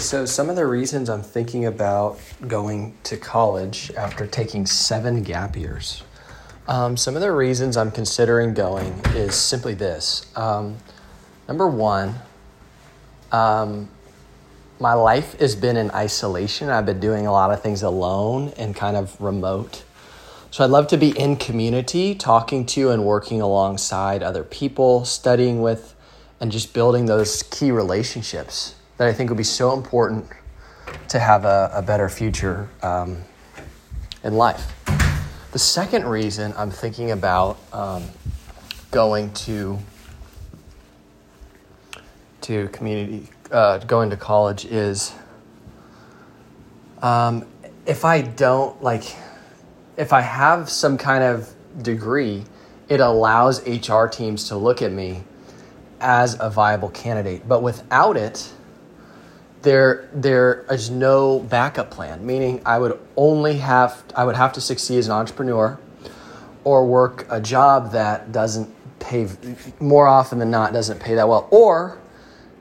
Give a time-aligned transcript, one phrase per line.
[0.00, 5.56] So some of the reasons I'm thinking about going to college after taking seven gap
[5.56, 6.04] years.
[6.68, 10.24] Um, some of the reasons I'm considering going is simply this.
[10.36, 10.76] Um,
[11.48, 12.14] number one,
[13.32, 13.88] um,
[14.78, 16.70] my life has been in isolation.
[16.70, 19.82] I've been doing a lot of things alone and kind of remote.
[20.52, 25.60] So I'd love to be in community, talking to and working alongside other people, studying
[25.60, 25.96] with,
[26.40, 30.26] and just building those key relationships that I think would be so important
[31.08, 33.18] to have a, a better future um,
[34.22, 34.74] in life.
[35.52, 38.04] The second reason I'm thinking about um,
[38.90, 39.78] going to
[42.42, 45.14] to community, uh, going to college is
[47.02, 47.46] um,
[47.86, 49.16] if I don't like,
[49.96, 52.44] if I have some kind of degree,
[52.88, 55.22] it allows HR teams to look at me
[56.00, 57.46] as a viable candidate.
[57.46, 58.50] But without it,
[59.62, 62.24] there there is no backup plan.
[62.24, 65.78] Meaning, I would only have I would have to succeed as an entrepreneur,
[66.64, 69.28] or work a job that doesn't pay
[69.80, 71.98] more often than not doesn't pay that well, or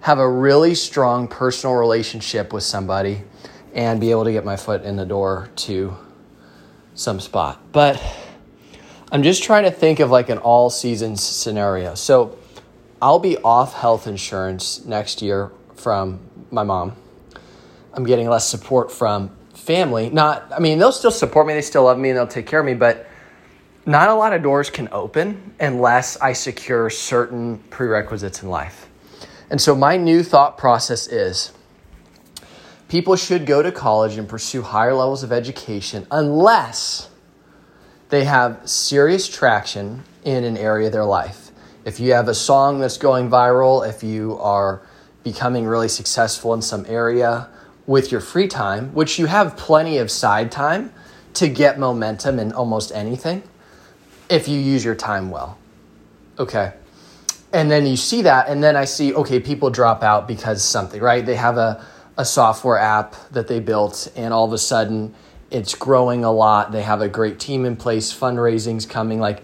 [0.01, 3.23] have a really strong personal relationship with somebody
[3.73, 5.95] and be able to get my foot in the door to
[6.95, 7.61] some spot.
[7.71, 8.01] But
[9.11, 11.95] I'm just trying to think of like an all seasons scenario.
[11.95, 12.37] So
[13.01, 16.19] I'll be off health insurance next year from
[16.51, 16.93] my mom.
[17.93, 20.09] I'm getting less support from family.
[20.09, 22.59] Not, I mean, they'll still support me, they still love me, and they'll take care
[22.59, 23.07] of me, but
[23.85, 28.89] not a lot of doors can open unless I secure certain prerequisites in life.
[29.49, 31.53] And so my new thought process is
[32.89, 37.09] people should go to college and pursue higher levels of education unless
[38.09, 41.47] they have serious traction in an area of their life
[41.87, 44.81] if you have a song that's going viral, if you are
[45.31, 47.49] becoming really successful in some area
[47.85, 50.91] with your free time, which you have plenty of side time
[51.33, 53.43] to get momentum in almost anything,
[54.29, 55.57] if you use your time well.
[56.39, 56.73] Okay.
[57.51, 61.01] And then you see that, and then I see, okay, people drop out because something,
[61.01, 61.25] right?
[61.25, 61.83] They have a,
[62.17, 65.13] a software app that they built, and all of a sudden
[65.51, 66.71] it's growing a lot.
[66.71, 69.19] They have a great team in place, fundraising's coming.
[69.19, 69.43] Like,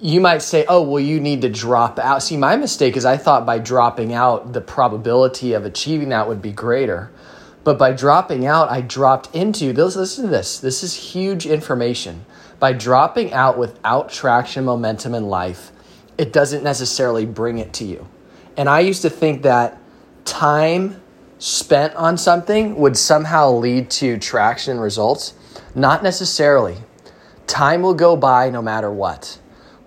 [0.00, 2.22] you might say, oh, well, you need to drop out.
[2.22, 6.40] See, my mistake is I thought by dropping out, the probability of achieving that would
[6.40, 7.10] be greater.
[7.64, 9.96] But by dropping out, I dropped into this.
[9.96, 10.58] Listen to this.
[10.58, 12.24] This is huge information.
[12.58, 15.70] By dropping out without traction, momentum in life,
[16.16, 18.08] it doesn't necessarily bring it to you.
[18.56, 19.78] And I used to think that
[20.24, 21.02] time
[21.38, 25.34] spent on something would somehow lead to traction results.
[25.74, 26.78] Not necessarily.
[27.46, 29.38] Time will go by no matter what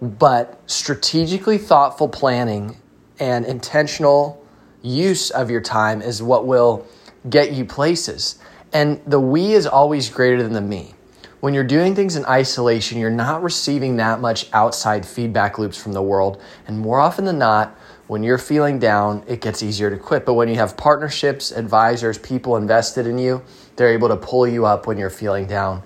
[0.03, 2.75] but strategically thoughtful planning
[3.19, 4.45] and intentional
[4.81, 6.85] use of your time is what will
[7.29, 8.37] get you places.
[8.73, 10.93] And the we is always greater than the me.
[11.39, 15.93] When you're doing things in isolation, you're not receiving that much outside feedback loops from
[15.93, 16.41] the world.
[16.67, 17.77] And more often than not,
[18.07, 20.25] when you're feeling down, it gets easier to quit.
[20.25, 23.41] But when you have partnerships, advisors, people invested in you,
[23.75, 25.83] they're able to pull you up when you're feeling down.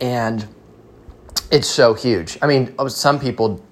[0.00, 0.46] And
[1.56, 2.36] it's so huge.
[2.42, 3.64] I mean, some people,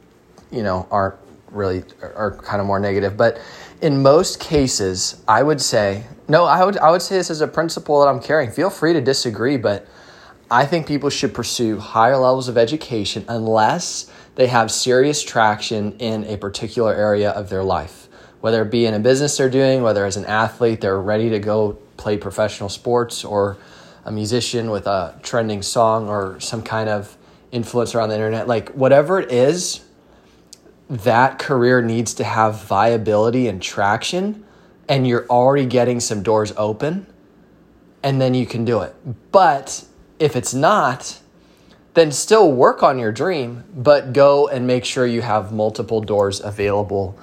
[0.51, 1.17] you know, aren't
[1.51, 3.39] really are kind of more negative, but
[3.83, 6.45] in most cases, I would say no.
[6.47, 8.51] I would I would say this as a principle that I'm carrying.
[8.51, 9.87] Feel free to disagree, but
[10.51, 16.25] I think people should pursue higher levels of education unless they have serious traction in
[16.25, 18.09] a particular area of their life,
[18.41, 21.39] whether it be in a business they're doing, whether as an athlete they're ready to
[21.39, 23.59] go play professional sports, or
[24.07, 27.17] a musician with a trending song, or some kind of
[27.55, 29.85] influencer on the internet, like whatever it is,
[30.91, 34.45] that career needs to have viability and traction,
[34.89, 37.07] and you're already getting some doors open,
[38.03, 38.95] and then you can do it.
[39.33, 39.87] But
[40.19, 41.21] if it's not,
[41.95, 46.41] then still work on your dream, but go and make sure you have multiple doors
[46.41, 47.17] available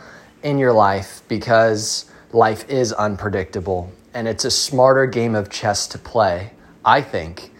[0.43, 5.97] in your life because life is unpredictable and it's a smarter game of chess to
[5.97, 6.51] play,
[6.83, 7.51] I think,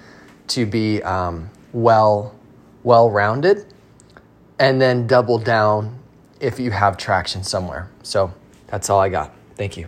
[0.48, 2.36] to be um, well
[2.84, 3.66] well rounded,
[4.60, 5.98] and then double down
[6.40, 7.90] if you have traction somewhere.
[8.04, 8.34] So
[8.68, 9.34] that's all I got.
[9.56, 9.88] Thank you.